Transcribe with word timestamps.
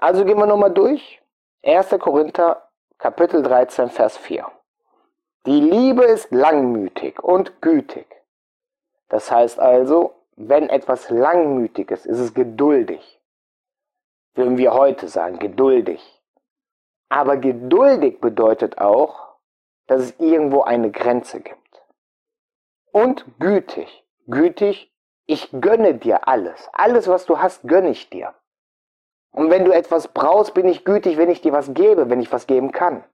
Also 0.00 0.24
gehen 0.24 0.38
wir 0.38 0.46
nochmal 0.46 0.72
durch. 0.72 1.20
1. 1.64 1.90
Korinther 1.98 2.68
Kapitel 2.98 3.42
13, 3.42 3.90
Vers 3.90 4.16
4. 4.16 4.46
Die 5.44 5.60
Liebe 5.60 6.04
ist 6.04 6.30
langmütig 6.30 7.22
und 7.22 7.60
gütig. 7.60 8.06
Das 9.08 9.32
heißt 9.32 9.58
also, 9.58 10.14
wenn 10.36 10.68
etwas 10.68 11.10
langmütig 11.10 11.90
ist, 11.90 12.06
ist 12.06 12.20
es 12.20 12.32
geduldig. 12.32 13.20
Würden 14.34 14.56
wir 14.56 14.72
heute 14.72 15.08
sagen, 15.08 15.40
geduldig. 15.40 16.22
Aber 17.08 17.36
geduldig 17.36 18.20
bedeutet 18.20 18.78
auch, 18.78 19.34
dass 19.88 20.00
es 20.02 20.20
irgendwo 20.20 20.62
eine 20.62 20.92
Grenze 20.92 21.40
gibt. 21.40 21.82
Und 22.92 23.24
gütig. 23.40 24.04
Gütig, 24.28 24.92
ich 25.26 25.48
gönne 25.60 25.94
dir 25.94 26.28
alles. 26.28 26.68
Alles, 26.72 27.08
was 27.08 27.26
du 27.26 27.40
hast, 27.40 27.66
gönne 27.66 27.90
ich 27.90 28.08
dir. 28.10 28.32
Und 29.38 29.50
wenn 29.50 29.64
du 29.64 29.70
etwas 29.70 30.08
brauchst, 30.08 30.52
bin 30.54 30.66
ich 30.66 30.84
gütig, 30.84 31.16
wenn 31.16 31.30
ich 31.30 31.40
dir 31.40 31.52
was 31.52 31.72
gebe, 31.72 32.10
wenn 32.10 32.20
ich 32.20 32.32
was 32.32 32.48
geben 32.48 32.72
kann. 32.72 33.04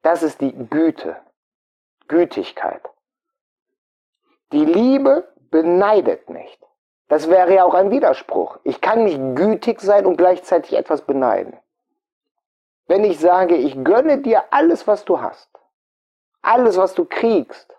Das 0.00 0.22
ist 0.22 0.40
die 0.40 0.54
Güte, 0.70 1.14
Gütigkeit. 2.08 2.80
Die 4.50 4.64
Liebe 4.64 5.30
beneidet 5.50 6.30
nicht. 6.30 6.58
Das 7.08 7.28
wäre 7.28 7.54
ja 7.54 7.64
auch 7.64 7.74
ein 7.74 7.90
Widerspruch. 7.90 8.60
Ich 8.64 8.80
kann 8.80 9.04
nicht 9.04 9.20
gütig 9.36 9.82
sein 9.82 10.06
und 10.06 10.16
gleichzeitig 10.16 10.72
etwas 10.72 11.02
beneiden. 11.02 11.54
Wenn 12.86 13.04
ich 13.04 13.20
sage, 13.20 13.56
ich 13.56 13.84
gönne 13.84 14.22
dir 14.22 14.44
alles, 14.54 14.86
was 14.86 15.04
du 15.04 15.20
hast, 15.20 15.50
alles, 16.40 16.78
was 16.78 16.94
du 16.94 17.04
kriegst, 17.04 17.76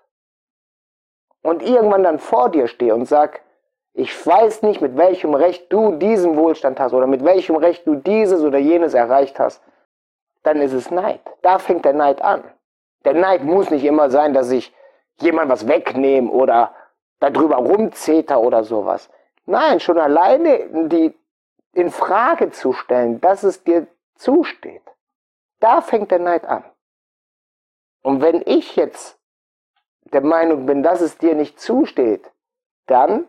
und 1.41 1.63
irgendwann 1.63 2.03
dann 2.03 2.19
vor 2.19 2.49
dir 2.49 2.67
stehe 2.67 2.93
und 2.93 3.05
sag, 3.05 3.41
ich 3.93 4.25
weiß 4.25 4.61
nicht, 4.63 4.81
mit 4.81 4.95
welchem 4.97 5.33
Recht 5.33 5.71
du 5.71 5.93
diesen 5.93 6.37
Wohlstand 6.37 6.79
hast 6.79 6.93
oder 6.93 7.07
mit 7.07 7.23
welchem 7.23 7.55
Recht 7.55 7.85
du 7.85 7.95
dieses 7.95 8.41
oder 8.41 8.57
jenes 8.57 8.93
erreicht 8.93 9.39
hast, 9.39 9.61
dann 10.43 10.61
ist 10.61 10.73
es 10.73 10.89
Neid. 10.91 11.21
Da 11.41 11.59
fängt 11.59 11.85
der 11.85 11.93
Neid 11.93 12.21
an. 12.21 12.43
Der 13.03 13.13
Neid 13.13 13.43
muss 13.43 13.69
nicht 13.69 13.83
immer 13.83 14.09
sein, 14.09 14.33
dass 14.33 14.51
ich 14.51 14.73
jemand 15.19 15.49
was 15.49 15.67
wegnehme 15.67 16.31
oder 16.31 16.73
darüber 17.19 17.57
rumzeter 17.57 18.39
oder 18.39 18.63
sowas. 18.63 19.09
Nein, 19.45 19.79
schon 19.79 19.99
alleine 19.99 20.87
die 20.87 21.13
in 21.73 21.89
Frage 21.89 22.51
zu 22.51 22.73
stellen, 22.73 23.21
dass 23.21 23.43
es 23.43 23.63
dir 23.63 23.87
zusteht. 24.15 24.83
Da 25.59 25.81
fängt 25.81 26.11
der 26.11 26.19
Neid 26.19 26.45
an. 26.45 26.63
Und 28.01 28.21
wenn 28.21 28.41
ich 28.45 28.75
jetzt 28.75 29.19
der 30.05 30.21
Meinung 30.21 30.65
bin, 30.65 30.83
dass 30.83 31.01
es 31.01 31.17
dir 31.17 31.35
nicht 31.35 31.59
zusteht, 31.59 32.29
dann 32.87 33.25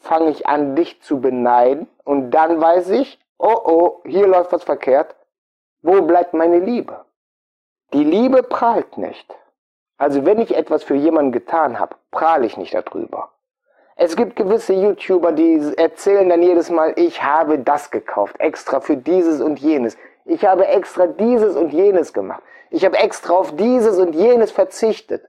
fange 0.00 0.30
ich 0.30 0.46
an, 0.46 0.74
dich 0.74 1.00
zu 1.02 1.20
beneiden 1.20 1.88
und 2.04 2.30
dann 2.32 2.60
weiß 2.60 2.90
ich, 2.90 3.18
oh 3.38 3.60
oh, 3.64 4.00
hier 4.04 4.26
läuft 4.26 4.52
was 4.52 4.64
verkehrt. 4.64 5.14
Wo 5.82 6.02
bleibt 6.02 6.34
meine 6.34 6.58
Liebe? 6.58 7.04
Die 7.92 8.04
Liebe 8.04 8.42
prahlt 8.42 8.98
nicht. 8.98 9.34
Also 9.98 10.24
wenn 10.24 10.40
ich 10.40 10.56
etwas 10.56 10.82
für 10.82 10.94
jemanden 10.94 11.32
getan 11.32 11.78
habe, 11.78 11.96
prahle 12.10 12.46
ich 12.46 12.56
nicht 12.56 12.74
darüber. 12.74 13.30
Es 13.96 14.16
gibt 14.16 14.36
gewisse 14.36 14.72
YouTuber, 14.72 15.32
die 15.32 15.74
erzählen 15.76 16.28
dann 16.28 16.42
jedes 16.42 16.70
Mal, 16.70 16.94
ich 16.96 17.22
habe 17.22 17.58
das 17.58 17.90
gekauft, 17.90 18.36
extra 18.38 18.80
für 18.80 18.96
dieses 18.96 19.42
und 19.42 19.58
jenes. 19.58 19.98
Ich 20.24 20.46
habe 20.46 20.66
extra 20.66 21.06
dieses 21.06 21.54
und 21.54 21.72
jenes 21.72 22.14
gemacht. 22.14 22.42
Ich 22.70 22.84
habe 22.84 22.96
extra 22.96 23.34
auf 23.34 23.56
dieses 23.56 23.98
und 23.98 24.14
jenes 24.14 24.52
verzichtet. 24.52 25.28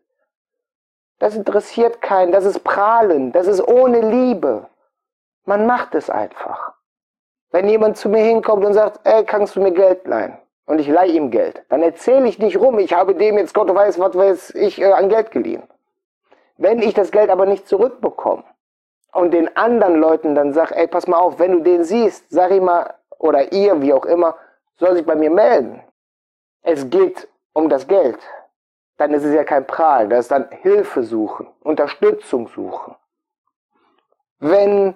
Das 1.22 1.36
interessiert 1.36 2.02
keinen, 2.02 2.32
das 2.32 2.46
ist 2.46 2.64
Prahlen, 2.64 3.32
das 3.32 3.46
ist 3.46 3.62
ohne 3.62 4.02
Liebe. 4.02 4.66
Man 5.46 5.68
macht 5.68 5.94
es 5.94 6.10
einfach. 6.10 6.74
Wenn 7.52 7.70
jemand 7.70 7.98
zu 7.98 8.10
mir 8.10 8.24
hinkommt 8.24 8.66
und 8.66 8.74
sagt, 8.74 9.02
ey, 9.04 9.24
kannst 9.24 9.56
du 9.56 9.62
mir 9.62 9.72
Geld 9.72 10.08
leihen? 10.08 10.36
Und 10.66 10.80
ich 10.80 10.88
leihe 10.88 11.12
ihm 11.12 11.30
Geld, 11.30 11.64
dann 11.70 11.84
erzähle 11.84 12.28
ich 12.28 12.40
nicht 12.40 12.60
rum, 12.60 12.80
ich 12.80 12.94
habe 12.94 13.14
dem 13.14 13.38
jetzt 13.38 13.54
Gott 13.54 13.72
weiß, 13.72 14.00
was 14.00 14.16
weiß 14.16 14.56
ich, 14.56 14.82
äh, 14.82 14.94
an 14.94 15.10
Geld 15.10 15.30
geliehen. 15.30 15.62
Wenn 16.58 16.82
ich 16.82 16.96
das 16.96 17.12
Geld 17.12 17.30
aber 17.30 17.46
nicht 17.46 17.68
zurückbekomme 17.68 18.44
und 19.14 19.32
den 19.32 19.56
anderen 19.56 19.98
Leuten 19.98 20.34
dann 20.34 20.54
sage, 20.54 20.76
ey, 20.76 20.88
pass 20.88 21.06
mal 21.06 21.20
auf, 21.20 21.38
wenn 21.38 21.52
du 21.52 21.60
den 21.60 21.84
siehst, 21.84 22.32
sag 22.32 22.50
ihm 22.50 22.66
mal, 22.66 22.96
oder 23.20 23.52
ihr, 23.52 23.80
wie 23.84 23.94
auch 23.94 24.06
immer, 24.06 24.38
soll 24.80 24.96
sich 24.96 25.06
bei 25.06 25.16
mir 25.16 25.30
melden. 25.30 25.84
Es 26.64 26.90
geht 26.90 27.28
um 27.54 27.70
das 27.70 27.88
Geld 27.88 28.18
dann 29.02 29.14
ist 29.16 29.24
es 29.24 29.34
ja 29.34 29.44
kein 29.44 29.66
Prahlen, 29.66 30.12
das 30.12 30.20
ist 30.26 30.32
dann 30.32 30.48
Hilfe 30.62 31.02
suchen, 31.02 31.48
Unterstützung 31.64 32.48
suchen. 32.50 32.96
Wenn 34.40 34.94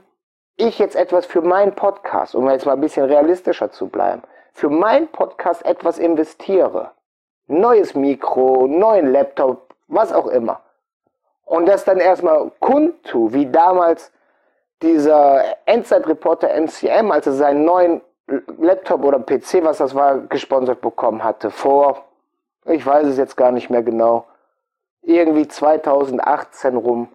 ich 0.57 0.77
jetzt 0.77 0.95
etwas 0.95 1.25
für 1.25 1.41
meinen 1.41 1.73
Podcast, 1.73 2.35
um 2.35 2.47
jetzt 2.51 2.67
mal 2.67 2.73
ein 2.73 2.81
bisschen 2.81 3.05
realistischer 3.05 3.71
zu 3.71 3.87
bleiben, 3.87 4.21
für 4.53 4.69
meinen 4.69 5.07
Podcast 5.07 5.65
etwas 5.65 5.97
investiere, 5.97 6.91
neues 7.47 7.95
Mikro, 7.95 8.67
neuen 8.67 9.11
Laptop, 9.11 9.73
was 9.87 10.13
auch 10.13 10.27
immer, 10.27 10.61
und 11.43 11.65
das 11.65 11.83
dann 11.83 11.97
erstmal 11.97 12.51
kundtu, 12.59 13.33
wie 13.33 13.47
damals 13.47 14.11
dieser 14.83 15.43
Endzeitreporter 15.65 16.49
MCM, 16.49 17.11
als 17.11 17.25
er 17.25 17.33
seinen 17.33 17.65
neuen 17.65 18.01
Laptop 18.59 19.03
oder 19.03 19.19
PC, 19.19 19.63
was 19.63 19.79
das 19.79 19.95
war, 19.95 20.19
gesponsert 20.19 20.81
bekommen 20.81 21.23
hatte, 21.23 21.49
vor 21.49 22.05
ich 22.65 22.85
weiß 22.85 23.07
es 23.07 23.17
jetzt 23.17 23.37
gar 23.37 23.51
nicht 23.51 23.69
mehr 23.69 23.83
genau, 23.83 24.25
irgendwie 25.01 25.47
2018 25.47 26.75
rum, 26.75 27.09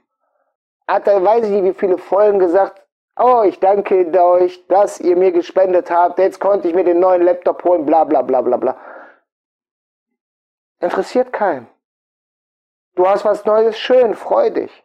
hat 0.86 1.06
er, 1.06 1.22
weiß 1.24 1.44
ich 1.44 1.50
nicht 1.50 1.64
wie 1.64 1.78
viele 1.78 1.98
Folgen 1.98 2.38
gesagt, 2.38 2.82
oh, 3.18 3.42
ich 3.44 3.60
danke 3.60 4.10
euch, 4.22 4.66
dass 4.68 5.00
ihr 5.00 5.16
mir 5.16 5.32
gespendet 5.32 5.90
habt, 5.90 6.18
jetzt 6.18 6.40
konnte 6.40 6.68
ich 6.68 6.74
mir 6.74 6.84
den 6.84 7.00
neuen 7.00 7.22
Laptop 7.22 7.62
holen, 7.64 7.84
bla 7.84 8.04
bla 8.04 8.22
bla 8.22 8.40
bla 8.40 8.56
bla. 8.56 8.76
Interessiert 10.80 11.32
keinen. 11.32 11.68
Du 12.94 13.06
hast 13.06 13.24
was 13.24 13.44
Neues, 13.44 13.78
schön, 13.78 14.14
freu 14.14 14.50
dich. 14.50 14.84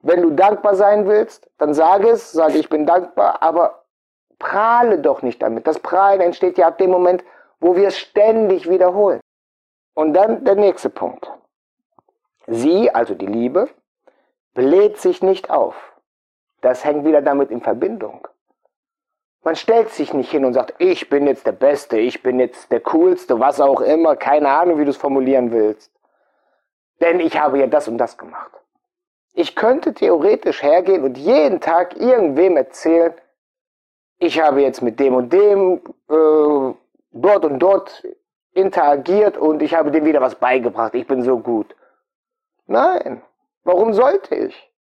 Wenn 0.00 0.22
du 0.22 0.30
dankbar 0.30 0.74
sein 0.74 1.06
willst, 1.06 1.50
dann 1.58 1.74
sage 1.74 2.10
es, 2.10 2.32
sage 2.32 2.58
ich 2.58 2.68
bin 2.68 2.86
dankbar, 2.86 3.42
aber 3.42 3.84
prahle 4.38 4.98
doch 4.98 5.22
nicht 5.22 5.40
damit. 5.40 5.66
Das 5.66 5.78
Prahlen 5.78 6.20
entsteht 6.20 6.58
ja 6.58 6.68
ab 6.68 6.78
dem 6.78 6.90
Moment, 6.90 7.24
wo 7.60 7.76
wir 7.76 7.88
es 7.88 7.98
ständig 7.98 8.68
wiederholen. 8.68 9.20
Und 9.94 10.14
dann 10.14 10.44
der 10.44 10.54
nächste 10.54 10.90
Punkt. 10.90 11.30
Sie, 12.46 12.90
also 12.90 13.14
die 13.14 13.26
Liebe, 13.26 13.68
bläht 14.54 14.98
sich 14.98 15.22
nicht 15.22 15.50
auf. 15.50 15.74
Das 16.60 16.84
hängt 16.84 17.04
wieder 17.04 17.22
damit 17.22 17.50
in 17.50 17.60
Verbindung. 17.60 18.28
Man 19.44 19.56
stellt 19.56 19.90
sich 19.90 20.14
nicht 20.14 20.30
hin 20.30 20.44
und 20.44 20.54
sagt, 20.54 20.74
ich 20.78 21.10
bin 21.10 21.26
jetzt 21.26 21.46
der 21.46 21.52
Beste, 21.52 21.98
ich 21.98 22.22
bin 22.22 22.38
jetzt 22.38 22.70
der 22.70 22.80
Coolste, 22.80 23.40
was 23.40 23.60
auch 23.60 23.80
immer, 23.80 24.14
keine 24.14 24.48
Ahnung, 24.48 24.78
wie 24.78 24.84
du 24.84 24.90
es 24.90 24.96
formulieren 24.96 25.50
willst. 25.50 25.90
Denn 27.00 27.18
ich 27.18 27.38
habe 27.40 27.58
ja 27.58 27.66
das 27.66 27.88
und 27.88 27.98
das 27.98 28.16
gemacht. 28.16 28.52
Ich 29.34 29.56
könnte 29.56 29.94
theoretisch 29.94 30.62
hergehen 30.62 31.02
und 31.02 31.18
jeden 31.18 31.60
Tag 31.60 31.96
irgendwem 31.96 32.56
erzählen, 32.56 33.14
ich 34.18 34.40
habe 34.40 34.62
jetzt 34.62 34.82
mit 34.82 35.00
dem 35.00 35.16
und 35.16 35.32
dem 35.32 35.80
äh, 36.08 36.74
dort 37.10 37.44
und 37.44 37.58
dort 37.58 38.06
interagiert 38.54 39.36
und 39.36 39.62
ich 39.62 39.74
habe 39.74 39.90
dem 39.90 40.04
wieder 40.04 40.20
was 40.20 40.34
beigebracht. 40.34 40.94
Ich 40.94 41.06
bin 41.06 41.22
so 41.22 41.38
gut. 41.38 41.74
Nein, 42.66 43.22
warum 43.64 43.92
sollte 43.92 44.34
ich? 44.34 44.72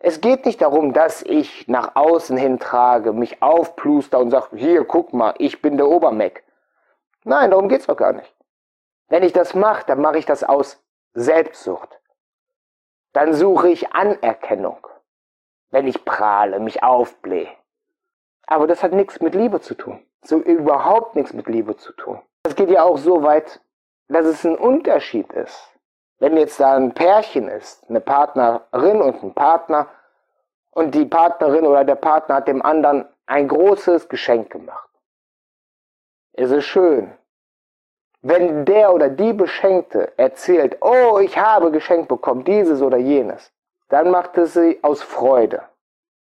Es 0.00 0.20
geht 0.20 0.46
nicht 0.46 0.62
darum, 0.62 0.92
dass 0.92 1.22
ich 1.22 1.66
nach 1.66 1.96
außen 1.96 2.36
hin 2.36 2.60
trage, 2.60 3.12
mich 3.12 3.42
aufpluster 3.42 4.20
und 4.20 4.30
sage, 4.30 4.56
hier, 4.56 4.84
guck 4.84 5.12
mal, 5.12 5.34
ich 5.38 5.60
bin 5.60 5.76
der 5.76 5.88
Obermeck. 5.88 6.44
Nein, 7.24 7.50
darum 7.50 7.68
geht's 7.68 7.86
doch 7.86 7.96
gar 7.96 8.12
nicht. 8.12 8.32
Wenn 9.08 9.24
ich 9.24 9.32
das 9.32 9.54
mache, 9.54 9.84
dann 9.86 10.00
mache 10.00 10.18
ich 10.18 10.26
das 10.26 10.44
aus 10.44 10.80
Selbstsucht. 11.14 11.98
Dann 13.12 13.34
suche 13.34 13.70
ich 13.70 13.92
Anerkennung, 13.92 14.86
wenn 15.70 15.88
ich 15.88 16.04
prahle, 16.04 16.60
mich 16.60 16.82
aufblähe. 16.82 17.48
Aber 18.46 18.66
das 18.66 18.82
hat 18.82 18.92
nichts 18.92 19.20
mit 19.20 19.34
Liebe 19.34 19.60
zu 19.60 19.74
tun. 19.74 20.04
So 20.22 20.38
überhaupt 20.38 21.16
nichts 21.16 21.32
mit 21.32 21.48
Liebe 21.48 21.76
zu 21.76 21.92
tun. 21.92 22.20
Es 22.44 22.54
geht 22.54 22.70
ja 22.70 22.82
auch 22.82 22.98
so 22.98 23.22
weit, 23.22 23.60
dass 24.08 24.24
es 24.24 24.44
ein 24.44 24.56
Unterschied 24.56 25.32
ist. 25.32 25.74
Wenn 26.18 26.36
jetzt 26.36 26.58
da 26.58 26.74
ein 26.74 26.94
Pärchen 26.94 27.48
ist, 27.48 27.88
eine 27.88 28.00
Partnerin 28.00 29.02
und 29.02 29.22
ein 29.22 29.34
Partner, 29.34 29.88
und 30.70 30.94
die 30.94 31.06
Partnerin 31.06 31.66
oder 31.66 31.84
der 31.84 31.96
Partner 31.96 32.36
hat 32.36 32.48
dem 32.48 32.62
anderen 32.62 33.08
ein 33.26 33.48
großes 33.48 34.08
Geschenk 34.08 34.50
gemacht. 34.50 34.88
Es 36.32 36.50
ist 36.50 36.66
schön. 36.66 37.12
Wenn 38.22 38.64
der 38.64 38.92
oder 38.92 39.08
die 39.08 39.32
Beschenkte 39.32 40.16
erzählt, 40.16 40.78
oh, 40.80 41.18
ich 41.18 41.36
habe 41.38 41.70
geschenkt 41.70 42.08
bekommen, 42.08 42.44
dieses 42.44 42.80
oder 42.82 42.96
jenes, 42.96 43.52
dann 43.88 44.10
macht 44.10 44.36
es 44.38 44.54
sie 44.54 44.78
aus 44.82 45.02
Freude. 45.02 45.62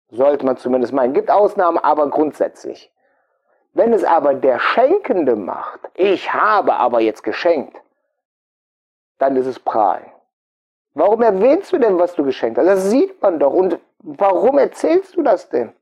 Sollte 0.10 0.46
man 0.46 0.58
zumindest 0.58 0.94
meinen. 0.94 1.14
Gibt 1.14 1.30
Ausnahmen, 1.30 1.78
aber 1.78 2.10
grundsätzlich. 2.10 2.92
Wenn 3.74 3.94
es 3.94 4.04
aber 4.04 4.34
der 4.34 4.60
Schenkende 4.60 5.36
macht, 5.36 5.80
ich 5.94 6.34
habe 6.34 6.76
aber 6.76 7.02
jetzt 7.02 7.24
geschenkt, 7.24 7.82
dann 9.20 9.36
ist 9.36 9.46
es 9.46 9.60
Prahlen. 9.60 10.06
Warum 10.94 11.22
erwähnst 11.22 11.72
du 11.72 11.78
denn, 11.78 12.00
was 12.00 12.16
du 12.16 12.24
geschenkt 12.24 12.58
hast? 12.58 12.68
Das 12.68 12.90
sieht 12.90 13.22
man 13.22 13.40
doch. 13.40 13.54
Und 13.54 13.80
warum 14.00 14.58
erzählst 14.58 15.16
du 15.16 15.22
das 15.22 15.50
denn? 15.50 15.74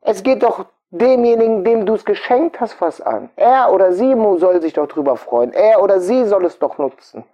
Es 0.00 0.22
geht 0.22 0.42
doch 0.42 0.66
demjenigen, 0.90 1.62
dem 1.64 1.86
du 1.86 1.94
es 1.94 2.04
geschenkt 2.04 2.60
hast, 2.60 2.80
was 2.80 3.00
an. 3.00 3.30
Er 3.36 3.72
oder 3.72 3.92
sie 3.92 4.14
soll 4.38 4.60
sich 4.60 4.72
doch 4.72 4.88
drüber 4.88 5.16
freuen. 5.16 5.52
Er 5.52 5.82
oder 5.82 6.00
sie 6.00 6.24
soll 6.24 6.44
es 6.44 6.58
doch 6.58 6.78
nutzen. 6.78 7.24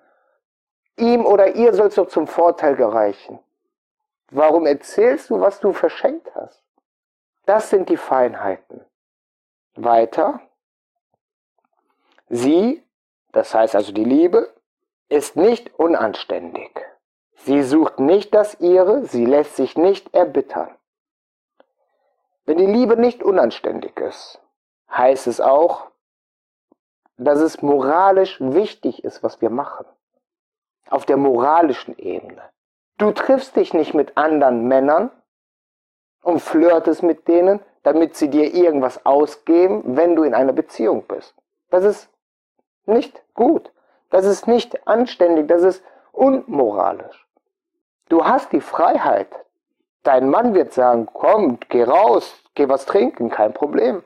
Ihm 0.99 1.25
oder 1.25 1.55
ihr 1.55 1.73
soll 1.75 1.89
es 1.89 1.95
doch 1.95 2.09
zum 2.09 2.27
Vorteil 2.27 2.77
gereichen. 2.77 3.39
Warum 4.31 4.67
erzählst 4.67 5.31
du, 5.31 5.41
was 5.41 5.61
du 5.61 5.73
verschenkt 5.73 6.35
hast? 6.35 6.63
Das 7.47 7.71
sind 7.71 7.89
die 7.89 7.97
Feinheiten. 7.97 8.85
Weiter. 9.83 10.41
Sie, 12.29 12.83
das 13.33 13.55
heißt 13.55 13.77
also 13.77 13.93
die 13.93 14.05
Liebe, 14.05 14.53
ist 15.09 15.37
nicht 15.37 15.79
unanständig. 15.79 16.71
Sie 17.37 17.63
sucht 17.63 18.01
nicht 18.01 18.35
das 18.35 18.59
ihre, 18.61 19.05
sie 19.05 19.25
lässt 19.25 19.57
sich 19.57 19.77
nicht 19.77 20.13
erbittern. 20.15 20.75
Wenn 22.45 22.59
die 22.59 22.67
Liebe 22.67 22.97
nicht 22.97 23.23
unanständig 23.23 23.99
ist, 24.01 24.41
heißt 24.91 25.27
es 25.27 25.41
auch, 25.41 25.89
dass 27.17 27.41
es 27.41 27.63
moralisch 27.63 28.41
wichtig 28.41 29.05
ist, 29.05 29.23
was 29.23 29.41
wir 29.41 29.51
machen. 29.51 29.87
Auf 30.89 31.07
der 31.07 31.17
moralischen 31.17 31.97
Ebene. 31.99 32.43
Du 32.99 33.11
triffst 33.13 33.57
dich 33.57 33.75
nicht 33.75 33.95
mit 33.95 34.17
anderen 34.17 34.69
Männern 34.69 35.11
und 36.23 36.41
flirtest 36.41 37.03
mit 37.03 37.29
denen, 37.29 37.61
damit 37.87 38.17
sie 38.17 38.29
dir 38.29 38.53
irgendwas 38.53 39.07
ausgeben, 39.07 39.83
wenn 39.97 40.17
du 40.17 40.25
in 40.25 40.35
einer 40.35 40.53
Beziehung 40.53 41.05
bist. 41.07 41.35
Das 41.71 41.85
ist 41.85 42.09
nicht 42.85 43.23
gut. 43.35 43.71
Das 44.11 44.25
ist 44.25 44.49
nicht 44.49 44.87
anständig. 44.89 45.47
Das 45.49 45.63
ist 45.63 45.85
unmoralisch. 46.13 47.27
Du 48.09 48.25
hast 48.25 48.53
die 48.53 48.61
Freiheit, 48.61 49.29
Dein 50.07 50.31
Mann 50.31 50.55
wird 50.55 50.73
sagen, 50.73 51.09
komm, 51.13 51.59
geh 51.69 51.83
raus, 51.83 52.33
geh 52.55 52.69
was 52.69 52.87
trinken, 52.87 53.29
kein 53.29 53.53
Problem. 53.53 54.05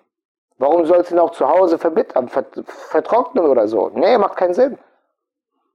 Warum 0.56 0.87
sollst 0.87 1.11
du 1.11 1.15
ihn 1.15 1.19
auch 1.19 1.32
zu 1.32 1.47
Hause 1.47 1.79
verbittern, 1.79 2.31
vertrocknen 2.31 3.44
oder 3.44 3.69
so? 3.69 3.91
Nee, 3.93 4.17
macht 4.17 4.37
keinen 4.37 4.55
Sinn. 4.55 4.79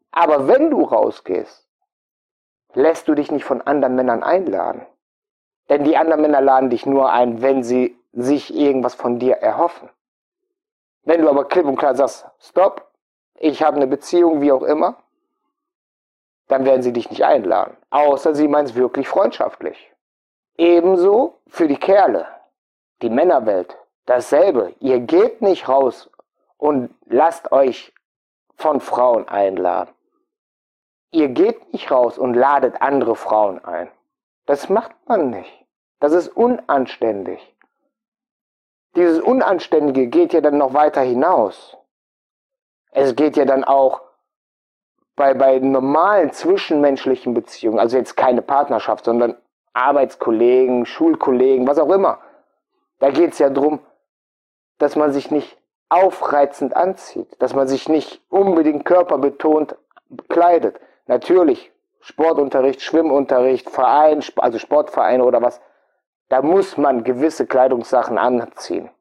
Aber 0.10 0.48
wenn 0.48 0.72
du 0.72 0.82
rausgehst, 0.82 1.68
lässt 2.74 3.08
du 3.08 3.14
dich 3.14 3.32
nicht 3.32 3.46
von 3.46 3.62
anderen 3.62 3.94
Männern 3.94 4.24
einladen. 4.24 4.88
Denn 5.70 5.84
die 5.84 5.98
anderen 5.98 6.22
Männer 6.22 6.42
laden 6.42 6.70
dich 6.70 6.86
nur 6.86 7.12
ein, 7.12 7.42
wenn 7.42 7.64
sie 7.64 7.98
sich 8.14 8.56
irgendwas 8.56 8.96
von 8.96 9.20
dir 9.20 9.38
erhoffen. 9.38 9.90
Wenn 11.04 11.22
du 11.22 11.30
aber 11.30 11.46
klipp 11.46 11.66
und 11.66 11.78
klar 11.78 11.96
sagst, 11.96 12.26
stopp, 12.40 12.90
ich 13.36 13.62
habe 13.64 13.78
eine 13.78 13.88
Beziehung, 13.88 14.42
wie 14.42 14.52
auch 14.52 14.64
immer, 14.64 14.98
dann 16.48 16.66
werden 16.66 16.82
sie 16.82 16.94
dich 16.94 17.10
nicht 17.10 17.24
einladen. 17.24 17.76
Außer 17.90 18.36
sie 18.36 18.48
meinen 18.48 18.66
es 18.66 18.76
wirklich 18.76 19.08
freundschaftlich. 19.08 19.92
Ebenso 20.58 21.40
für 21.48 21.68
die 21.68 21.78
Kerle, 21.78 22.28
die 23.02 23.10
Männerwelt, 23.10 23.78
dasselbe. 24.06 24.74
Ihr 24.80 25.00
geht 25.00 25.42
nicht 25.42 25.68
raus 25.68 26.10
und 26.58 26.94
lasst 27.06 27.52
euch 27.52 27.94
von 28.56 28.80
Frauen 28.80 29.28
einladen. 29.28 29.94
Ihr 31.12 31.30
geht 31.30 31.74
nicht 31.74 31.92
raus 31.92 32.18
und 32.18 32.34
ladet 32.34 32.82
andere 32.82 33.16
Frauen 33.16 33.64
ein. 33.64 33.90
Das 34.46 34.70
macht 34.70 34.96
man 35.08 35.30
nicht. 35.30 35.66
Das 36.00 36.14
ist 36.14 36.30
unanständig. 36.30 37.56
Dieses 38.96 39.20
Unanständige 39.20 40.08
geht 40.08 40.34
ja 40.34 40.42
dann 40.42 40.58
noch 40.58 40.74
weiter 40.74 41.02
hinaus. 41.02 41.78
Es 42.92 43.16
geht 43.16 43.36
ja 43.36 43.46
dann 43.46 43.64
auch 43.64 44.02
bei, 45.16 45.34
bei 45.34 45.60
normalen 45.60 46.32
zwischenmenschlichen 46.32 47.34
Beziehungen, 47.34 47.80
also 47.80 47.98
jetzt 47.98 48.16
keine 48.16 48.42
Partnerschaft, 48.42 49.06
sondern 49.06 49.36
Arbeitskollegen, 49.74 50.86
Schulkollegen, 50.86 51.68
was 51.68 51.80
auch 51.80 51.90
immer. 51.90 52.20
Da 53.00 53.10
geht 53.10 53.34
es 53.34 53.40
ja 53.40 53.50
darum, 53.50 53.80
dass 54.78 54.96
man 54.96 55.12
sich 55.12 55.32
nicht 55.32 55.58
aufreizend 55.90 56.76
anzieht, 56.76 57.28
dass 57.40 57.54
man 57.54 57.68
sich 57.68 57.90
nicht 57.90 58.22
unbedingt 58.30 58.86
körperbetont 58.86 59.76
kleidet. 60.30 60.80
Natürlich, 61.08 61.72
Sportunterricht, 62.06 62.82
Schwimmunterricht, 62.82 63.68
Verein, 63.68 64.24
also 64.36 64.60
Sportvereine 64.60 65.24
oder 65.24 65.42
was, 65.42 65.60
da 66.30 66.44
muss 66.44 66.78
man 66.78 67.04
gewisse 67.04 67.48
Kleidungssachen 67.48 68.20
anziehen. 68.20 68.92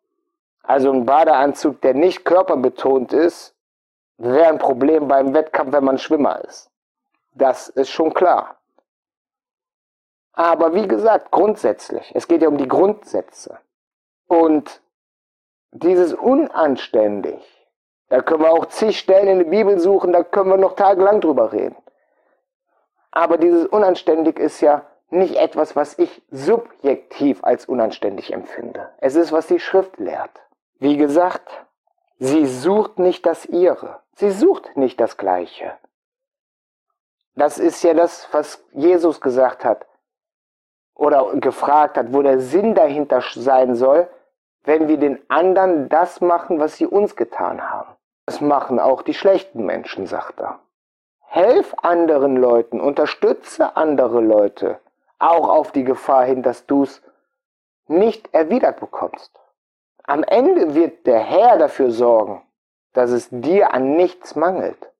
Also 0.63 0.91
ein 0.91 1.05
Badeanzug, 1.05 1.83
der 1.83 1.93
nicht 1.93 2.25
körperbetont 2.25 3.13
ist, 3.13 3.55
wäre 4.17 4.49
ein 4.49 4.59
Problem 4.59 5.07
beim 5.07 5.35
Wettkampf, 5.35 5.73
wenn 5.73 5.85
man 5.85 5.99
Schwimmer 5.99 6.43
ist. 6.45 6.71
Das 7.35 7.69
ist 7.69 7.91
schon 7.91 8.15
klar. 8.15 8.57
Aber 10.33 10.75
wie 10.75 10.89
gesagt, 10.89 11.31
grundsätzlich, 11.31 12.11
es 12.15 12.27
geht 12.27 12.41
ja 12.41 12.49
um 12.49 12.57
die 12.57 12.69
Grundsätze. 12.69 13.59
Und 14.29 14.81
dieses 15.73 16.15
unanständig, 16.15 17.69
da 18.09 18.23
können 18.23 18.45
wir 18.45 18.51
auch 18.51 18.67
zig 18.67 18.99
Stellen 18.99 19.29
in 19.29 19.39
der 19.41 19.51
Bibel 19.51 19.79
suchen, 19.79 20.13
da 20.13 20.23
können 20.23 20.49
wir 20.49 20.57
noch 20.57 20.75
tagelang 20.75 21.21
drüber 21.21 21.53
reden. 21.53 21.77
Aber 23.15 23.39
dieses 23.39 23.67
unanständig 23.67 24.41
ist 24.41 24.61
ja 24.61 24.83
nicht 25.09 25.37
etwas, 25.37 25.77
was 25.77 25.97
ich 26.01 26.21
subjektiv 26.33 27.45
als 27.45 27.67
unanständig 27.67 28.33
empfinde. 28.33 28.91
Es 28.99 29.15
ist, 29.15 29.31
was 29.31 29.47
die 29.47 29.61
Schrift 29.61 30.01
lehrt. 30.01 30.43
Wie 30.81 30.97
gesagt, 30.97 31.65
sie 32.19 32.45
sucht 32.45 32.99
nicht 32.99 33.25
das 33.25 33.47
ihre. 33.47 34.01
Sie 34.17 34.33
sucht 34.33 34.77
nicht 34.77 35.01
das 35.01 35.17
Gleiche. 35.17 35.75
Das 37.37 37.59
ist 37.59 37.85
ja 37.85 37.95
das, 37.95 38.29
was 38.33 38.65
Jesus 38.73 39.21
gesagt 39.21 39.65
hat 39.65 39.87
oder 40.97 41.37
gefragt 41.37 41.97
hat, 41.97 42.13
wo 42.13 42.21
der 42.21 42.41
Sinn 42.41 42.75
dahinter 42.75 43.23
sein 43.33 43.77
soll, 43.77 44.09
wenn 44.65 44.89
wir 44.89 44.97
den 44.97 45.23
anderen 45.31 45.89
das 45.89 46.21
machen, 46.21 46.59
was 46.59 46.79
sie 46.79 46.87
uns 46.87 47.15
getan 47.15 47.71
haben. 47.71 47.95
Das 48.27 48.41
machen 48.41 48.81
auch 48.81 49.03
die 49.03 49.15
schlechten 49.15 49.65
Menschen, 49.65 50.09
sagt 50.09 50.41
er. 50.41 50.59
Helf 51.35 51.75
anderen 51.83 52.37
Leuten, 52.37 52.81
unterstütze 52.81 53.77
andere 53.77 54.21
Leute, 54.21 54.79
auch 55.19 55.49
auf 55.49 55.73
die 55.73 55.83
Gefahr 55.83 56.25
hin, 56.27 56.45
dass 56.45 56.65
du 56.67 56.85
es 56.85 57.03
nicht 57.89 58.33
erwidert 58.33 58.79
bekommst. 58.79 59.33
Am 60.05 60.23
Ende 60.23 60.77
wird 60.77 61.09
der 61.09 61.19
Herr 61.19 61.59
dafür 61.59 61.91
sorgen, 61.91 62.43
dass 62.93 63.11
es 63.11 63.31
dir 63.33 63.75
an 63.75 63.97
nichts 63.97 64.37
mangelt. 64.37 64.93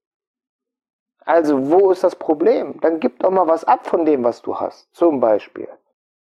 Also 1.25 1.71
wo 1.71 1.93
ist 1.93 2.03
das 2.03 2.17
Problem? 2.17 2.81
Dann 2.81 2.99
gib 2.99 3.21
doch 3.21 3.31
mal 3.31 3.47
was 3.47 3.63
ab 3.63 3.87
von 3.87 4.05
dem, 4.05 4.25
was 4.25 4.43
du 4.43 4.59
hast. 4.59 4.93
Zum 4.93 5.21
Beispiel 5.21 5.69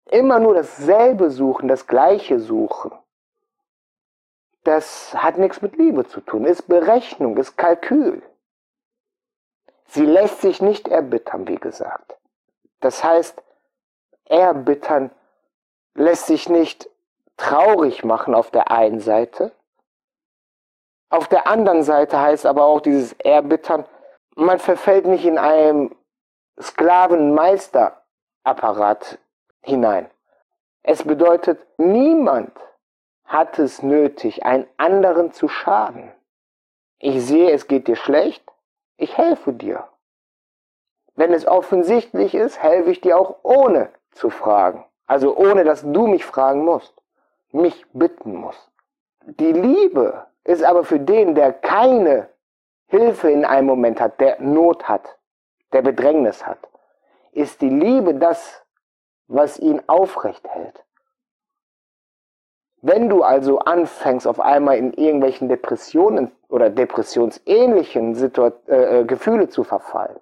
immer 0.07 0.41
nur 0.41 0.55
dasselbe 0.55 1.31
suchen, 1.31 1.69
das 1.69 1.87
gleiche 1.87 2.41
suchen, 2.41 2.91
das 4.65 5.15
hat 5.15 5.39
nichts 5.39 5.63
mit 5.63 5.77
Liebe 5.77 6.05
zu 6.05 6.21
tun, 6.21 6.47
ist 6.47 6.67
Berechnung, 6.67 7.37
ist 7.37 7.57
Kalkül. 7.57 8.23
Sie 9.93 10.07
lässt 10.07 10.41
sich 10.41 10.63
nicht 10.63 10.87
erbittern, 10.87 11.49
wie 11.49 11.57
gesagt. 11.57 12.17
Das 12.79 13.03
heißt, 13.03 13.43
erbittern 14.25 15.11
lässt 15.95 16.27
sich 16.27 16.49
nicht 16.49 16.89
traurig 17.37 18.05
machen 18.05 18.37
auf 18.37 18.53
der 18.53 18.71
einen 18.71 19.01
Seite. 19.01 19.51
Auf 21.09 21.27
der 21.27 21.49
anderen 21.49 21.83
Seite 21.83 22.21
heißt 22.21 22.47
aber 22.47 22.67
auch 22.67 22.81
dieses 22.81 23.15
Erbittern, 23.15 23.85
man 24.37 24.61
verfällt 24.61 25.07
nicht 25.07 25.25
in 25.25 25.39
einem 25.39 25.97
Sklavenmeisterapparat 26.61 29.19
hinein. 29.61 30.09
Es 30.85 31.03
bedeutet, 31.03 31.67
niemand 31.79 32.53
hat 33.25 33.59
es 33.59 33.83
nötig, 33.83 34.45
einen 34.45 34.69
anderen 34.77 35.33
zu 35.33 35.49
schaden. 35.49 36.13
Ich 37.01 37.27
sehe, 37.27 37.51
es 37.51 37.67
geht 37.67 37.89
dir 37.89 37.97
schlecht, 37.97 38.45
ich 39.01 39.17
helfe 39.17 39.53
dir. 39.53 39.89
Wenn 41.15 41.33
es 41.33 41.47
offensichtlich 41.47 42.35
ist, 42.35 42.63
helfe 42.63 42.91
ich 42.91 43.01
dir 43.01 43.19
auch 43.19 43.37
ohne 43.43 43.91
zu 44.13 44.31
fragen. 44.31 44.85
Also 45.07 45.37
ohne, 45.37 45.65
dass 45.65 45.83
du 45.83 46.07
mich 46.07 46.25
fragen 46.25 46.65
musst, 46.65 46.95
mich 47.51 47.85
bitten 47.93 48.35
musst. 48.35 48.71
Die 49.23 49.53
Liebe 49.53 50.27
ist 50.45 50.63
aber 50.63 50.85
für 50.85 51.01
den, 51.01 51.35
der 51.35 51.53
keine 51.53 52.29
Hilfe 52.87 53.31
in 53.31 53.45
einem 53.45 53.67
Moment 53.67 54.01
hat, 54.01 54.21
der 54.21 54.41
Not 54.41 54.89
hat, 54.89 55.19
der 55.73 55.83
Bedrängnis 55.83 56.47
hat, 56.47 56.59
ist 57.33 57.61
die 57.61 57.69
Liebe 57.69 58.15
das, 58.15 58.65
was 59.29 59.59
ihn 59.59 59.83
aufrecht 59.87 60.47
hält. 60.49 60.85
Wenn 62.83 63.09
du 63.09 63.23
also 63.23 63.59
anfängst, 63.59 64.27
auf 64.27 64.41
einmal 64.41 64.79
in 64.79 64.93
irgendwelchen 64.93 65.49
Depressionen 65.49 66.33
oder 66.49 66.71
depressionsähnlichen 66.71 68.15
Situa 68.15 68.53
äh, 68.69 69.01
äh, 69.01 69.05
Gefühle 69.05 69.49
zu 69.49 69.65
verfallen, 69.65 70.19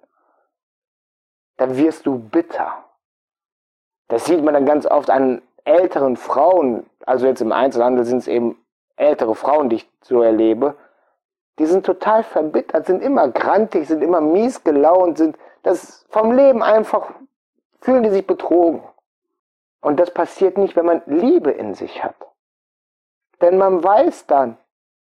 dann 1.57 1.77
wirst 1.77 2.05
du 2.05 2.19
bitter. 2.19 2.83
Das 4.07 4.25
sieht 4.25 4.43
man 4.43 4.53
dann 4.53 4.65
ganz 4.65 4.85
oft 4.85 5.09
an 5.09 5.41
älteren 5.63 6.17
Frauen, 6.17 6.85
also 7.05 7.27
jetzt 7.27 7.41
im 7.41 7.51
Einzelhandel 7.51 8.05
sind 8.05 8.19
es 8.19 8.27
eben 8.27 8.57
ältere 8.95 9.35
Frauen, 9.35 9.69
die 9.69 9.77
ich 9.77 9.89
so 10.01 10.21
erlebe, 10.21 10.75
die 11.59 11.65
sind 11.65 11.85
total 11.85 12.23
verbittert, 12.23 12.85
sind 12.85 13.03
immer 13.03 13.27
grantig, 13.29 13.87
sind 13.87 14.01
immer 14.01 14.21
mies 14.21 14.63
gelaunt, 14.63 15.17
sind 15.17 15.37
das 15.63 16.05
vom 16.09 16.31
Leben 16.31 16.63
einfach 16.63 17.11
fühlen 17.81 18.03
die 18.03 18.09
sich 18.09 18.25
betrogen. 18.27 18.83
Und 19.81 19.99
das 19.99 20.11
passiert 20.11 20.57
nicht, 20.57 20.75
wenn 20.75 20.85
man 20.85 21.01
Liebe 21.05 21.51
in 21.51 21.73
sich 21.73 22.03
hat. 22.03 22.15
Denn 23.41 23.57
man 23.57 23.83
weiß 23.83 24.25
dann, 24.27 24.57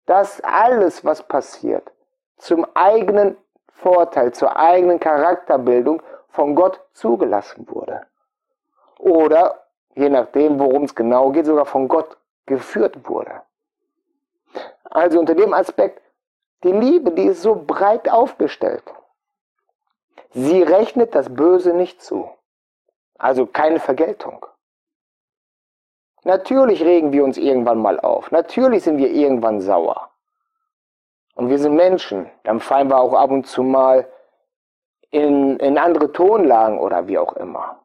dass 0.05 0.41
alles, 0.41 1.05
was 1.05 1.23
passiert, 1.23 1.91
zum 2.37 2.65
eigenen 2.73 3.37
Vorteil, 3.73 4.33
zur 4.33 4.57
eigenen 4.57 4.99
Charakterbildung 4.99 6.01
von 6.29 6.55
Gott 6.55 6.79
zugelassen 6.93 7.67
wurde. 7.69 8.05
Oder, 8.97 9.63
je 9.95 10.09
nachdem, 10.09 10.59
worum 10.59 10.83
es 10.83 10.95
genau 10.95 11.31
geht, 11.31 11.45
sogar 11.45 11.65
von 11.65 11.87
Gott 11.87 12.17
geführt 12.45 13.07
wurde. 13.07 13.41
Also 14.83 15.19
unter 15.19 15.35
dem 15.35 15.53
Aspekt, 15.53 16.01
die 16.63 16.71
Liebe, 16.71 17.11
die 17.11 17.27
ist 17.27 17.41
so 17.41 17.55
breit 17.55 18.09
aufgestellt. 18.09 18.83
Sie 20.31 20.61
rechnet 20.61 21.15
das 21.15 21.33
Böse 21.33 21.73
nicht 21.73 22.01
zu. 22.01 22.29
Also 23.17 23.45
keine 23.45 23.79
Vergeltung. 23.79 24.45
Natürlich 26.23 26.83
regen 26.83 27.11
wir 27.11 27.23
uns 27.23 27.37
irgendwann 27.37 27.79
mal 27.79 27.99
auf. 27.99 28.31
Natürlich 28.31 28.83
sind 28.83 28.97
wir 28.97 29.11
irgendwann 29.11 29.61
sauer. 29.61 30.09
Und 31.35 31.49
wir 31.49 31.57
sind 31.57 31.75
Menschen. 31.75 32.29
Dann 32.43 32.59
fallen 32.59 32.89
wir 32.89 32.97
auch 32.99 33.13
ab 33.13 33.31
und 33.31 33.47
zu 33.47 33.63
mal 33.63 34.07
in, 35.11 35.57
in 35.57 35.77
andere 35.77 36.11
Tonlagen 36.11 36.79
oder 36.79 37.07
wie 37.07 37.17
auch 37.17 37.33
immer. 37.33 37.79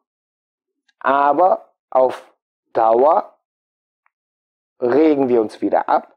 Aber 0.99 1.71
auf 1.89 2.33
Dauer 2.73 3.37
regen 4.81 5.29
wir 5.29 5.39
uns 5.41 5.61
wieder 5.61 5.87
ab 5.87 6.15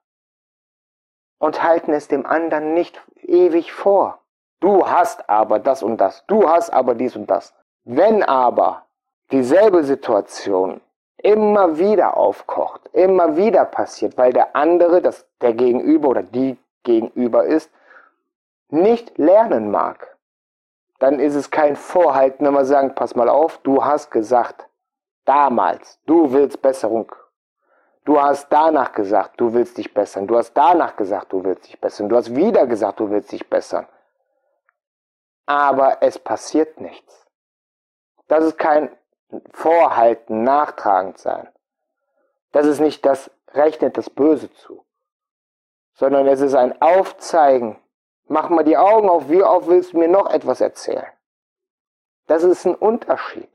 und 1.38 1.62
halten 1.62 1.92
es 1.92 2.08
dem 2.08 2.26
anderen 2.26 2.74
nicht 2.74 3.00
ewig 3.22 3.72
vor. 3.72 4.20
Du 4.60 4.88
hast 4.88 5.30
aber 5.30 5.60
das 5.60 5.82
und 5.82 5.98
das, 5.98 6.26
du 6.26 6.48
hast 6.48 6.70
aber 6.70 6.94
dies 6.94 7.14
und 7.14 7.30
das. 7.30 7.54
Wenn 7.84 8.24
aber 8.24 8.86
dieselbe 9.30 9.84
Situation 9.84 10.80
immer 11.18 11.78
wieder 11.78 12.16
aufkocht, 12.16 12.88
immer 12.92 13.36
wieder 13.36 13.64
passiert, 13.64 14.16
weil 14.16 14.32
der 14.32 14.54
andere, 14.56 15.02
das 15.02 15.26
der 15.40 15.52
Gegenüber 15.52 16.08
oder 16.08 16.22
die 16.22 16.56
Gegenüber 16.84 17.44
ist, 17.44 17.70
nicht 18.70 19.18
lernen 19.18 19.70
mag, 19.70 20.16
dann 20.98 21.20
ist 21.20 21.34
es 21.34 21.50
kein 21.50 21.76
Vorhalten, 21.76 22.44
wenn 22.46 22.54
wir 22.54 22.64
sagen, 22.64 22.94
pass 22.94 23.14
mal 23.14 23.28
auf, 23.28 23.58
du 23.58 23.84
hast 23.84 24.10
gesagt, 24.10 24.68
damals, 25.24 26.00
du 26.06 26.32
willst 26.32 26.60
Besserung. 26.62 27.12
Du 28.04 28.18
hast 28.20 28.48
danach 28.48 28.92
gesagt, 28.92 29.38
du 29.38 29.52
willst 29.52 29.76
dich 29.76 29.92
bessern. 29.92 30.26
Du 30.26 30.38
hast 30.38 30.54
danach 30.54 30.96
gesagt, 30.96 31.30
du 31.30 31.44
willst 31.44 31.66
dich 31.66 31.78
bessern. 31.78 32.08
Du 32.08 32.16
hast 32.16 32.34
wieder 32.34 32.66
gesagt, 32.66 33.00
du 33.00 33.10
willst 33.10 33.30
dich 33.30 33.46
bessern. 33.50 33.86
Aber 35.44 35.98
es 36.00 36.18
passiert 36.18 36.80
nichts. 36.80 37.26
Das 38.26 38.44
ist 38.44 38.56
kein 38.56 38.90
Vorhalten, 39.52 40.42
nachtragend 40.42 41.18
sein. 41.18 41.48
Das 42.52 42.66
ist 42.66 42.80
nicht 42.80 43.04
das 43.04 43.30
rechnet 43.54 43.96
das 43.96 44.10
Böse 44.10 44.52
zu, 44.52 44.84
sondern 45.94 46.26
es 46.26 46.40
ist 46.40 46.54
ein 46.54 46.80
Aufzeigen. 46.80 47.76
Mach 48.26 48.48
mal 48.48 48.64
die 48.64 48.76
Augen 48.76 49.08
auf, 49.08 49.28
wie 49.28 49.42
oft 49.42 49.68
willst 49.68 49.92
du 49.92 49.98
mir 49.98 50.08
noch 50.08 50.30
etwas 50.30 50.60
erzählen? 50.60 51.06
Das 52.26 52.42
ist 52.42 52.66
ein 52.66 52.74
Unterschied. 52.74 53.50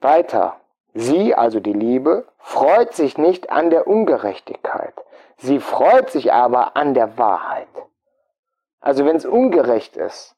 Weiter. 0.00 0.56
Sie, 0.94 1.34
also 1.34 1.60
die 1.60 1.72
Liebe, 1.72 2.26
freut 2.38 2.94
sich 2.94 3.16
nicht 3.16 3.50
an 3.50 3.70
der 3.70 3.86
Ungerechtigkeit. 3.86 4.94
Sie 5.36 5.58
freut 5.58 6.10
sich 6.10 6.32
aber 6.32 6.76
an 6.76 6.94
der 6.94 7.16
Wahrheit. 7.18 7.68
Also 8.80 9.06
wenn 9.06 9.16
es 9.16 9.24
ungerecht 9.24 9.96
ist, 9.96 10.34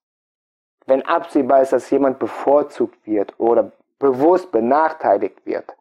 wenn 0.87 1.03
absehbar 1.03 1.63
ist, 1.63 1.73
dass 1.73 1.91
jemand 1.91 2.19
bevorzugt 2.19 3.07
wird 3.07 3.35
oder 3.39 3.73
bewusst 4.05 4.53
benachteiligt 4.53 5.47
wird, 5.47 5.75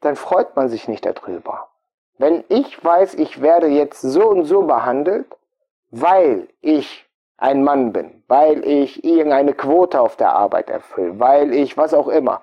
dann 0.00 0.14
freut 0.14 0.54
man 0.54 0.68
sich 0.68 0.86
nicht 0.86 1.04
darüber. 1.04 1.68
Wenn 2.16 2.44
ich 2.48 2.82
weiß, 2.82 3.14
ich 3.14 3.42
werde 3.42 3.66
jetzt 3.66 4.00
so 4.00 4.28
und 4.28 4.44
so 4.44 4.62
behandelt, 4.62 5.26
weil 5.90 6.48
ich 6.60 7.04
ein 7.38 7.64
Mann 7.64 7.92
bin, 7.92 8.22
weil 8.28 8.64
ich 8.64 9.04
irgendeine 9.04 9.52
Quote 9.52 10.00
auf 10.00 10.16
der 10.16 10.32
Arbeit 10.32 10.70
erfülle, 10.70 11.18
weil 11.18 11.52
ich 11.52 11.76
was 11.76 11.92
auch 11.92 12.08
immer, 12.08 12.40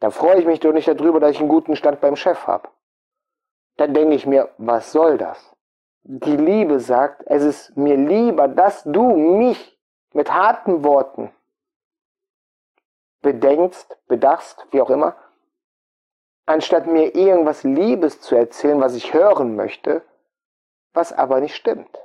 dann 0.00 0.10
freue 0.10 0.38
ich 0.40 0.46
mich 0.46 0.60
doch 0.60 0.72
nicht 0.72 0.88
darüber, 0.88 1.20
dass 1.20 1.32
ich 1.32 1.40
einen 1.40 1.48
guten 1.48 1.76
Stand 1.76 2.00
beim 2.00 2.16
Chef 2.16 2.46
habe. 2.46 2.68
Dann 3.76 3.92
denke 3.92 4.14
ich 4.14 4.26
mir, 4.26 4.48
was 4.56 4.92
soll 4.92 5.18
das? 5.18 5.54
Die 6.04 6.36
Liebe 6.36 6.80
sagt, 6.80 7.22
es 7.26 7.42
ist 7.44 7.76
mir 7.76 7.96
lieber, 7.96 8.48
dass 8.48 8.82
du 8.84 9.14
mich 9.14 9.78
mit 10.14 10.32
harten 10.32 10.82
Worten 10.84 11.30
bedenkst, 13.22 13.96
bedachst, 14.06 14.66
wie 14.70 14.80
auch 14.80 14.90
immer, 14.90 15.16
anstatt 16.46 16.86
mir 16.86 17.14
irgendwas 17.14 17.64
Liebes 17.64 18.20
zu 18.20 18.36
erzählen, 18.36 18.80
was 18.80 18.94
ich 18.94 19.12
hören 19.12 19.56
möchte, 19.56 20.02
was 20.94 21.12
aber 21.12 21.40
nicht 21.40 21.56
stimmt. 21.56 21.98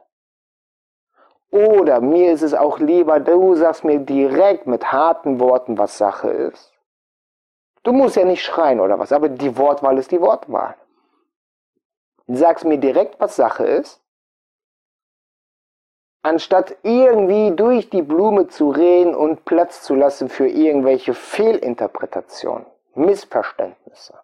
Oder 1.52 2.00
mir 2.00 2.32
ist 2.32 2.42
es 2.42 2.54
auch 2.54 2.80
lieber, 2.80 3.20
du 3.20 3.56
sagst 3.56 3.84
mir 3.84 4.00
direkt 4.00 4.68
mit 4.68 4.92
harten 4.92 5.40
Worten, 5.40 5.78
was 5.78 5.98
Sache 5.98 6.30
ist. 6.30 6.74
Du 7.84 7.92
musst 7.92 8.16
ja 8.16 8.26
nicht 8.26 8.44
schreien 8.44 8.80
oder 8.80 9.00
was, 9.00 9.12
aber 9.12 9.28
die 9.28 9.58
Wortwahl 9.58 9.98
ist 9.98 10.12
die 10.12 10.22
Wortwahl. 10.22 10.76
Sagst 12.28 12.64
mir 12.64 12.78
direkt, 12.78 13.20
was 13.20 13.36
Sache 13.36 13.66
ist, 13.66 14.01
anstatt 16.22 16.76
irgendwie 16.84 17.56
durch 17.56 17.90
die 17.90 18.02
Blume 18.02 18.48
zu 18.48 18.70
reden 18.70 19.16
und 19.16 19.46
Platz 19.46 19.82
zu 19.82 19.96
lassen 19.96 20.30
für 20.30 20.48
irgendwelche 20.48 21.14
Fehlinterpretationen, 21.14 22.66
Missverständnisse. 22.94 24.20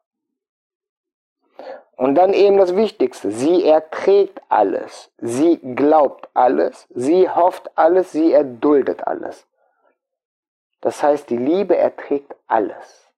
Und 1.96 2.14
dann 2.14 2.34
eben 2.34 2.58
das 2.58 2.76
Wichtigste, 2.76 3.32
sie 3.32 3.66
erträgt 3.66 4.40
alles, 4.50 5.12
sie 5.18 5.58
glaubt 5.58 6.30
alles, 6.36 6.88
sie 6.94 7.28
hofft 7.28 7.72
alles, 7.76 8.12
sie 8.12 8.32
erduldet 8.32 9.08
alles. 9.08 9.48
Das 10.82 11.02
heißt, 11.02 11.28
die 11.32 11.38
Liebe 11.38 11.76
erträgt 11.76 12.36
alles. 12.46 13.12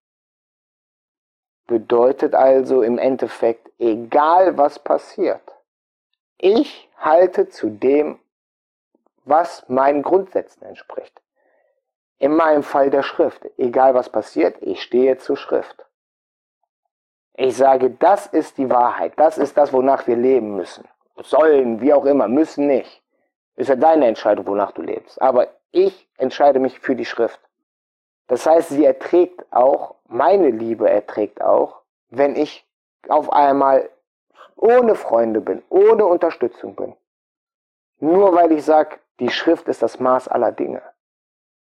Bedeutet 1.67 2.33
also 2.33 2.81
im 2.81 2.97
Endeffekt, 2.97 3.69
egal 3.79 4.57
was 4.57 4.79
passiert, 4.79 5.41
ich 6.37 6.89
halte 6.97 7.49
zu 7.49 7.69
dem, 7.69 8.17
was 9.29 9.67
meinen 9.69 10.01
Grundsätzen 10.01 10.63
entspricht. 10.63 11.21
In 12.17 12.35
meinem 12.35 12.63
Fall 12.63 12.89
der 12.89 13.03
Schrift, 13.03 13.45
egal 13.57 13.93
was 13.93 14.09
passiert, 14.09 14.57
ich 14.61 14.81
stehe 14.81 15.17
zur 15.17 15.37
Schrift. 15.37 15.85
Ich 17.33 17.55
sage, 17.55 17.91
das 17.91 18.27
ist 18.27 18.57
die 18.57 18.69
Wahrheit, 18.69 19.13
das 19.15 19.37
ist 19.37 19.55
das, 19.55 19.71
wonach 19.71 20.07
wir 20.07 20.17
leben 20.17 20.57
müssen. 20.57 20.85
Sollen, 21.21 21.79
wie 21.79 21.93
auch 21.93 22.05
immer, 22.05 22.27
müssen 22.27 22.67
nicht. 22.67 23.01
Ist 23.55 23.69
ja 23.69 23.75
deine 23.75 24.07
Entscheidung, 24.07 24.45
wonach 24.47 24.71
du 24.71 24.81
lebst. 24.81 25.21
Aber 25.21 25.47
ich 25.71 26.09
entscheide 26.17 26.59
mich 26.59 26.79
für 26.79 26.95
die 26.95 27.05
Schrift. 27.05 27.39
Das 28.27 28.45
heißt, 28.45 28.69
sie 28.69 28.85
erträgt 28.85 29.45
auch, 29.51 29.95
meine 30.07 30.49
Liebe 30.49 30.89
erträgt 30.89 31.41
auch, 31.41 31.81
wenn 32.09 32.35
ich 32.35 32.65
auf 33.07 33.31
einmal 33.31 33.89
ohne 34.55 34.95
Freunde 34.95 35.39
bin, 35.39 35.63
ohne 35.69 36.05
Unterstützung 36.05 36.75
bin. 36.75 36.95
Nur 37.99 38.33
weil 38.33 38.51
ich 38.51 38.63
sage, 38.63 38.99
die 39.19 39.29
Schrift 39.29 39.67
ist 39.67 39.81
das 39.81 39.99
Maß 39.99 40.27
aller 40.27 40.51
Dinge. 40.51 40.81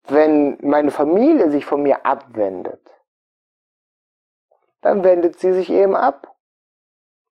Wenn 0.06 0.58
meine 0.62 0.92
Familie 0.92 1.50
sich 1.52 1.66
von 1.66 1.84
mir 1.84 2.06
abwendet, 2.06 2.82
dann 4.82 5.04
wendet 5.04 5.40
sie 5.40 5.54
sich 5.54 5.70
eben 5.70 5.96
ab. 5.96 6.36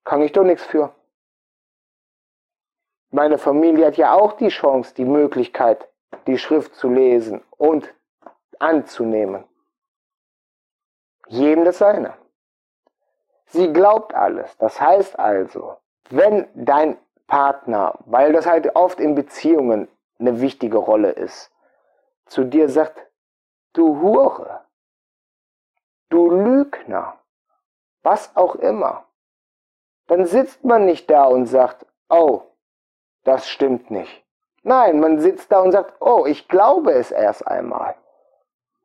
Kann 0.03 0.21
ich 0.21 0.31
doch 0.31 0.43
nichts 0.43 0.65
für. 0.65 0.93
Meine 3.11 3.37
Familie 3.37 3.85
hat 3.85 3.97
ja 3.97 4.13
auch 4.13 4.33
die 4.33 4.49
Chance, 4.49 4.95
die 4.95 5.05
Möglichkeit, 5.05 5.87
die 6.25 6.39
Schrift 6.39 6.75
zu 6.75 6.89
lesen 6.89 7.43
und 7.51 7.93
anzunehmen. 8.57 9.43
Jedem 11.27 11.63
das 11.63 11.77
seine. 11.77 12.17
Sie 13.45 13.71
glaubt 13.71 14.15
alles. 14.15 14.57
Das 14.57 14.81
heißt 14.81 15.17
also, 15.19 15.77
wenn 16.09 16.47
dein 16.55 16.97
Partner, 17.27 17.99
weil 18.05 18.33
das 18.33 18.47
halt 18.47 18.75
oft 18.75 18.99
in 18.99 19.15
Beziehungen 19.15 19.87
eine 20.23 20.41
wichtige 20.41 20.77
Rolle 20.77 21.11
ist, 21.11 21.51
zu 22.25 22.45
dir 22.45 22.69
sagt, 22.69 23.05
du 23.73 24.01
Hure, 24.01 24.61
du 26.09 26.29
Lügner, 26.29 27.17
was 28.01 28.35
auch 28.35 28.55
immer, 28.55 29.05
dann 30.07 30.25
sitzt 30.25 30.63
man 30.63 30.85
nicht 30.85 31.09
da 31.09 31.25
und 31.25 31.45
sagt, 31.45 31.85
oh, 32.09 32.43
das 33.23 33.49
stimmt 33.49 33.91
nicht. 33.91 34.23
Nein, 34.63 34.99
man 34.99 35.19
sitzt 35.19 35.51
da 35.51 35.59
und 35.59 35.71
sagt, 35.71 36.01
oh, 36.01 36.25
ich 36.25 36.47
glaube 36.47 36.93
es 36.93 37.11
erst 37.11 37.45
einmal. 37.47 37.95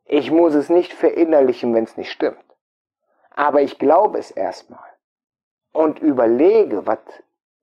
Ich 0.05 0.31
muss 0.31 0.55
es 0.55 0.69
nicht 0.69 0.93
verinnerlichen, 0.93 1.75
wenn 1.75 1.85
es 1.85 1.97
nicht 1.97 2.11
stimmt. 2.11 2.45
Aber 3.31 3.61
ich 3.61 3.79
glaube 3.79 4.19
es 4.19 4.31
erstmal. 4.31 4.89
Und 5.73 6.01
überlege, 6.01 6.87
was, 6.87 6.99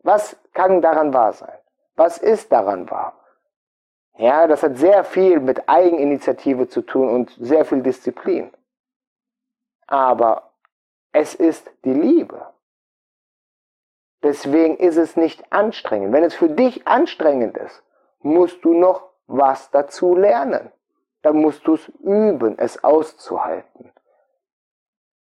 was 0.04 0.38
kann 0.54 0.82
daran 0.82 1.14
wahr 1.14 1.34
sein? 1.34 1.58
Was 1.96 2.18
ist 2.18 2.52
daran 2.52 2.90
wahr? 2.90 3.20
Ja, 4.18 4.48
das 4.48 4.64
hat 4.64 4.78
sehr 4.78 5.04
viel 5.04 5.40
mit 5.40 5.68
Eigeninitiative 5.68 6.68
zu 6.68 6.82
tun 6.82 7.10
und 7.10 7.36
sehr 7.40 7.66
viel 7.66 7.82
Disziplin. 7.82 8.52
Aber 9.88 10.52
Es 11.18 11.34
ist 11.34 11.72
die 11.86 11.94
Liebe. 11.94 12.46
Deswegen 14.22 14.76
ist 14.76 14.98
es 14.98 15.16
nicht 15.16 15.50
anstrengend. 15.50 16.12
Wenn 16.12 16.26
es 16.26 16.36
für 16.36 16.50
dich 16.50 16.86
anstrengend 16.86 17.56
ist, 17.56 17.84
musst 18.20 18.66
du 18.66 18.74
noch 18.74 19.12
was 19.26 19.72
dazu 19.72 20.14
lernen. 20.14 20.74
Dann 21.22 21.38
musst 21.38 21.66
du 21.68 21.76
es 21.76 21.88
üben, 22.04 22.60
es 22.60 22.84
auszuhalten. 22.84 23.94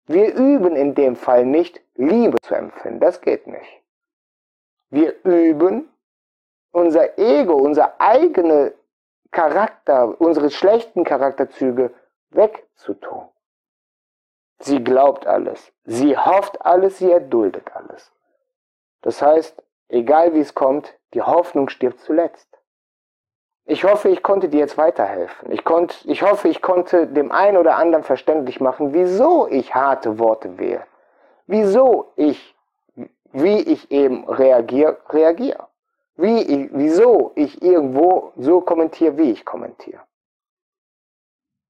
Wir 0.07 0.35
üben 0.35 0.75
in 0.75 0.97
dem 0.97 1.15
Fall 1.15 1.47
nicht, 1.47 1.81
Liebe 1.95 2.37
zu 2.43 2.57
empfinden. 2.57 2.99
Das 2.99 3.21
geht 3.21 3.47
nicht. 3.47 3.83
Wir 4.91 5.15
üben, 5.23 5.89
unser 6.77 7.19
Ego, 7.19 7.55
unser 7.55 7.99
eigene 7.99 8.75
Charakter, 9.31 10.21
unsere 10.21 10.51
schlechten 10.51 11.05
Charakterzüge 11.05 11.95
wegzutun. 12.31 13.29
Sie 14.59 14.85
glaubt 14.85 15.27
alles. 15.27 15.73
Sie 15.85 16.19
hofft 16.19 16.61
alles, 16.65 16.99
sie 16.99 17.11
erduldet 17.11 17.75
alles. 17.75 18.13
Das 19.01 19.23
heißt, 19.23 19.63
egal 19.89 20.35
wie 20.35 20.41
es 20.41 20.55
kommt, 20.55 20.93
die 21.15 21.23
Hoffnung 21.23 21.71
stirbt 21.71 22.01
zuletzt. 22.01 22.49
Ich 23.65 23.85
hoffe, 23.85 24.11
ich 24.11 24.23
konnte 24.23 24.51
dir 24.51 24.61
jetzt 24.61 24.77
weiterhelfen. 24.77 25.51
Ich, 25.51 25.65
konnt, 25.65 26.05
ich 26.05 26.23
hoffe, 26.23 26.49
ich 26.49 26.61
konnte 26.61 27.07
dem 27.07 27.33
einen 27.33 27.57
oder 27.57 27.77
anderen 27.77 28.05
verständlich 28.05 28.61
machen, 28.61 28.93
wieso 28.93 29.49
ich 29.49 29.75
harte 29.75 30.19
Worte 30.19 30.59
wähle. 30.59 30.87
Wieso 31.47 32.13
ich, 32.17 32.55
wie 33.33 33.61
ich 33.61 33.91
eben 33.91 34.29
reagiere, 34.29 34.99
reagiere. 35.09 35.69
Wie 36.17 36.41
ich, 36.41 36.71
wieso 36.73 37.33
ich 37.35 37.61
irgendwo 37.63 38.33
so 38.37 38.61
kommentiere, 38.61 39.17
wie 39.19 39.31
ich 39.33 39.45
kommentiere. 39.45 40.01